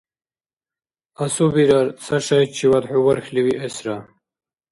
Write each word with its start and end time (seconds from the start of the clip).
Асубирар, 1.25 1.87
ца 2.03 2.17
шайчивад 2.25 2.85
хӀу 2.89 2.99
вархьли 3.05 3.41
виэсра. 3.45 3.97